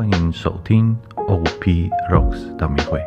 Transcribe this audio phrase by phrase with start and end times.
[0.00, 2.98] 欢迎收听 OP Rocks 大迷会。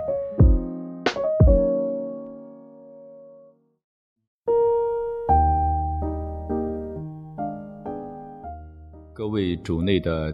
[9.12, 10.32] 各位主内的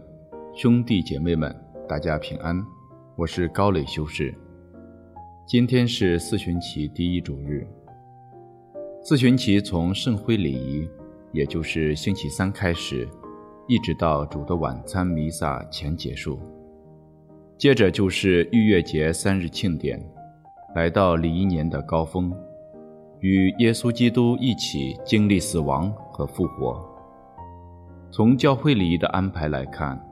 [0.53, 1.55] 兄弟姐妹们，
[1.87, 2.61] 大家平安，
[3.15, 4.35] 我是高磊修士。
[5.47, 7.65] 今天是四旬期第一主日。
[9.01, 10.89] 四旬期从圣灰礼仪，
[11.31, 13.07] 也就是星期三开始，
[13.69, 16.39] 一直到主的晚餐弥撒前结束。
[17.55, 20.03] 接着就是逾越节三日庆典，
[20.73, 22.33] 来到礼仪年的高峰，
[23.19, 26.83] 与耶稣基督一起经历死亡和复活。
[28.09, 30.03] 从教会礼仪的安排来看，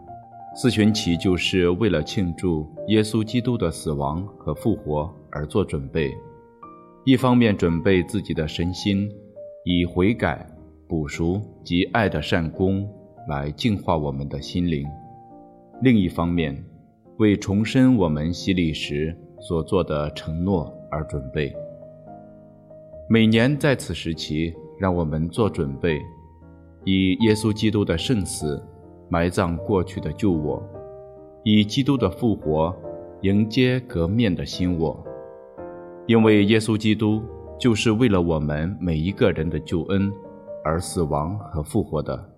[0.55, 6.13] 四旬期就是为了庆祝耶稣基督的死亡和复活而做准备。
[7.05, 9.09] 一方面准备自己的身心，
[9.63, 10.45] 以悔改、
[10.87, 12.87] 补赎及爱的善功
[13.27, 14.85] 来净化我们的心灵；
[15.81, 16.63] 另一方面，
[17.17, 21.53] 为重申我们洗礼时所做的承诺而准备。
[23.09, 25.99] 每年在此时期，让我们做准备。
[26.85, 28.63] 以耶稣基督的圣死
[29.09, 30.63] 埋葬过去的旧我，
[31.43, 32.73] 以基督的复活
[33.23, 35.05] 迎接革面的新我。
[36.05, 37.21] 因为耶稣基督
[37.59, 40.09] 就是为了我们每一个人的救恩
[40.63, 42.36] 而死亡和复活的。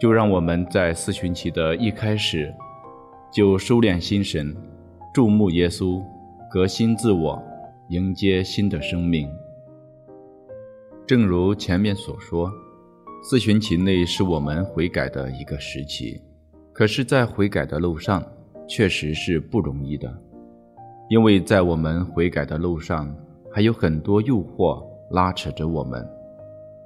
[0.00, 2.52] 就让我们在四旬期的一开始，
[3.32, 4.54] 就收敛心神，
[5.12, 6.02] 注目耶稣，
[6.50, 7.42] 革新自我，
[7.88, 9.28] 迎接新的生命。
[11.06, 12.50] 正如前面所说。
[13.26, 16.20] 四旬期内是我们悔改的一个时期，
[16.74, 18.22] 可是，在悔改的路上，
[18.68, 20.14] 确实是不容易的，
[21.08, 23.16] 因为在我们悔改的路上，
[23.50, 26.06] 还有很多诱惑拉扯着我们，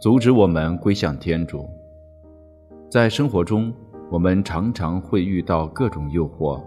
[0.00, 1.69] 阻止我们归向天主。
[2.91, 3.70] 在生活中，
[4.11, 6.58] 我们常常会遇到各种诱惑，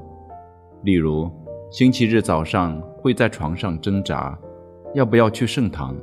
[0.84, 1.28] 例如，
[1.72, 4.38] 星期日早上会在床上挣扎，
[4.94, 5.96] 要不要去圣堂？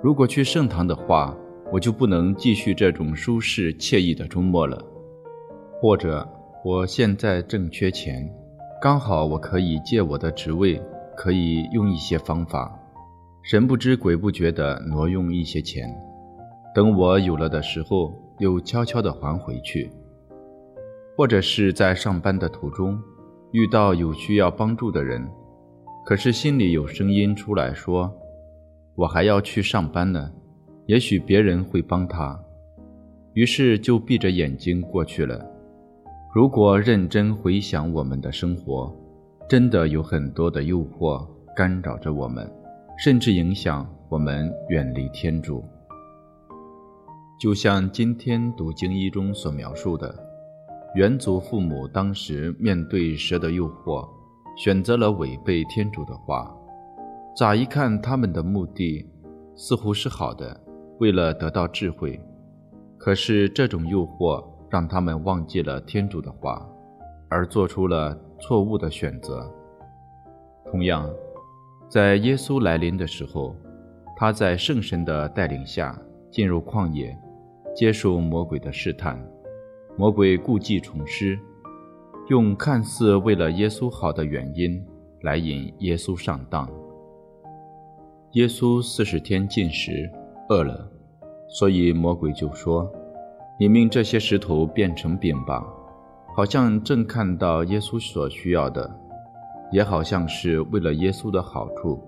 [0.00, 1.36] 如果去圣堂的话，
[1.72, 4.80] 我就不能继续这种舒适惬意的周末了，
[5.80, 6.26] 或者
[6.64, 8.32] 我现在正缺钱，
[8.80, 10.80] 刚好我可以借我的职位，
[11.16, 12.72] 可以用一些方法，
[13.42, 15.92] 神不知鬼不觉地挪用一些钱，
[16.72, 19.90] 等我有了的时候，又悄悄地还回去。
[21.16, 22.98] 或者是在上班的途中，
[23.52, 25.26] 遇到有需要帮助的人，
[26.06, 28.12] 可是心里有声音出来说
[28.94, 30.30] ：“我还要去上班呢。”
[30.86, 32.40] 也许别人会帮他，
[33.34, 35.44] 于是就闭着眼睛过去了。
[36.34, 38.90] 如果认真回想我们的生活，
[39.50, 42.50] 真的有很多的诱惑干扰着我们，
[42.98, 45.62] 甚至影响我们远离天主。
[47.38, 50.12] 就像今天读经一中所描述的，
[50.96, 54.08] 元祖父母当时面对蛇的诱惑，
[54.56, 56.52] 选择了违背天主的话。
[57.36, 59.08] 乍一看，他们的目的
[59.54, 60.60] 似乎是好的。
[60.98, 62.20] 为了得到智慧，
[62.98, 66.68] 可是这种诱惑让他们忘记了天主的话，
[67.28, 69.48] 而做出了错误的选择。
[70.72, 71.08] 同样，
[71.88, 73.54] 在耶稣来临的时候，
[74.16, 75.96] 他在圣神的带领下
[76.32, 77.16] 进入旷野，
[77.78, 79.16] 接受魔鬼的试探。
[79.96, 81.38] 魔鬼故技重施，
[82.28, 84.84] 用看似为了耶稣好的原因
[85.22, 86.68] 来引耶稣上当。
[88.32, 90.10] 耶稣四十天禁食。
[90.48, 90.90] 饿了，
[91.46, 92.90] 所以魔鬼就说
[93.60, 95.64] ：“你命这些石头变成饼吧。”
[96.34, 98.90] 好像正看到耶稣所需要的，
[99.70, 102.02] 也好像是为了耶稣的好处。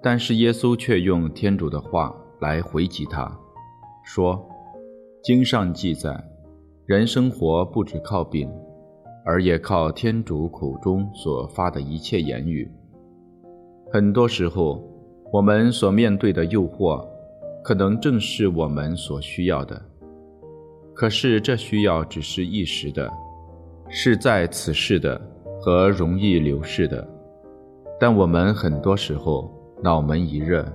[0.00, 3.34] 但是耶稣却用天主的话来回击他，
[4.04, 4.46] 说
[5.28, 6.18] ：“经上记载，
[6.86, 8.50] 人生活不只靠饼，
[9.26, 12.66] 而也靠天主口中所发的一切言语。”
[13.92, 14.82] 很多时候，
[15.30, 17.06] 我们所面对的诱惑。
[17.62, 19.78] 可能正是我们所需要的，
[20.94, 23.12] 可是这需要只是一时的，
[23.90, 25.20] 是在此世的
[25.60, 27.06] 和容易流逝的。
[28.00, 29.52] 但我们很多时候
[29.82, 30.66] 脑门一热，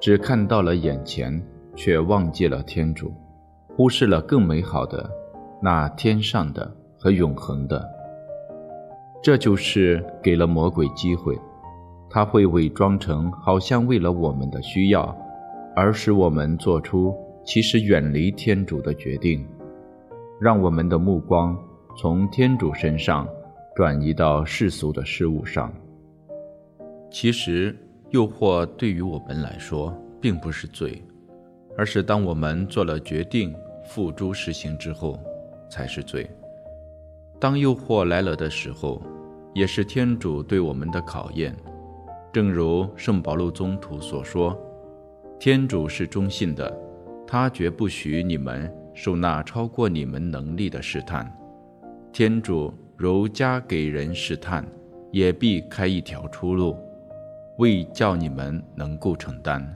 [0.00, 1.40] 只看到了眼前，
[1.76, 3.14] 却忘记了天主，
[3.76, 5.10] 忽视了更美好的
[5.60, 7.88] 那天上的和永恒的。
[9.22, 11.38] 这就是给了魔鬼机会，
[12.10, 15.16] 他会伪装成好像为了我们的需要。
[15.74, 17.16] 而使我们做出
[17.46, 19.48] 其实远离天主的决定，
[20.38, 21.56] 让我们的目光
[21.96, 23.26] 从天主身上
[23.74, 25.72] 转移到世俗的事物上。
[27.10, 27.74] 其实，
[28.10, 31.02] 诱惑对于我们来说并不是罪，
[31.76, 33.54] 而是当我们做了决定
[33.84, 35.18] 付诸实行之后，
[35.68, 36.28] 才是罪。
[37.40, 39.02] 当诱惑来了的时候，
[39.54, 41.56] 也是天主对我们的考验。
[42.32, 44.56] 正如圣保禄宗徒所说
[45.38, 46.72] ：“天主是忠信的，
[47.26, 51.30] 他绝不许你们受那超过你们能力的试探。
[52.12, 54.66] 天主如加给人试探，
[55.10, 56.76] 也必开一条出路，
[57.58, 59.74] 为叫你们能够承担。”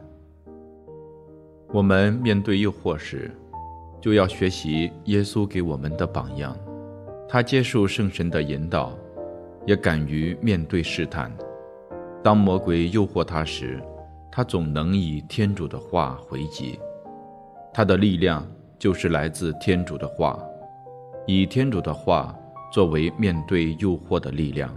[1.73, 3.31] 我们面对诱惑时，
[4.01, 6.57] 就要学习耶稣给我们的榜样。
[7.29, 8.97] 他接受圣神的引导，
[9.67, 11.31] 也敢于面对试探。
[12.23, 13.83] 当魔鬼诱惑他时，
[14.31, 16.79] 他总能以天主的话回击。
[17.75, 18.47] 他的力量
[18.79, 20.41] 就是来自天主的话，
[21.27, 22.35] 以天主的话
[22.73, 24.75] 作为面对诱惑的力量。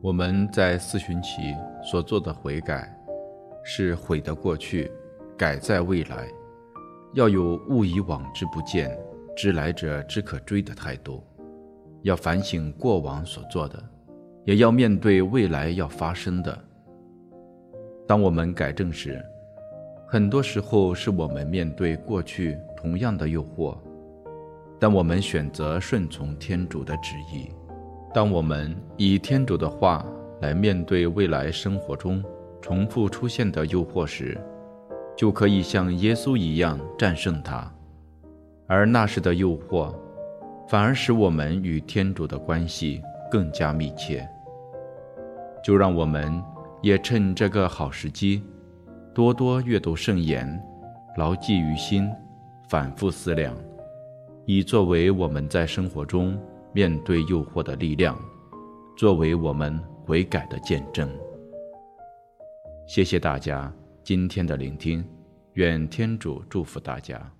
[0.00, 2.88] 我们在四旬期所做的悔改，
[3.64, 4.90] 是悔的过去，
[5.38, 6.28] 改在未来。
[7.14, 8.94] 要有勿以往之不谏，
[9.34, 11.24] 知来者之可追的态度。
[12.02, 13.82] 要反省过往所做的。
[14.44, 16.58] 也要面对未来要发生的。
[18.06, 19.22] 当我们改正时，
[20.06, 23.76] 很多时候是我们面对过去同样的诱惑，
[24.78, 27.50] 但我们选择顺从天主的旨意。
[28.14, 30.02] 当我们以天主的话
[30.40, 32.24] 来面对未来生活中
[32.62, 34.40] 重复出现的诱惑时，
[35.18, 37.68] 就可以像耶稣一样战胜它。
[38.68, 39.92] 而那时的诱惑，
[40.68, 44.26] 反而使我们与天主的关系更加密切。
[45.60, 46.40] 就让我们
[46.82, 48.44] 也趁这个好时机，
[49.12, 50.48] 多多阅读圣言，
[51.16, 52.08] 牢记于心，
[52.68, 53.52] 反复思量，
[54.46, 56.38] 以作为我们在生活中
[56.72, 58.16] 面对诱惑的力量，
[58.96, 61.10] 作为我们悔改的见证。
[62.86, 63.70] 谢谢大家
[64.08, 65.04] 今天的聆听，
[65.52, 67.30] 愿天主祝福大家。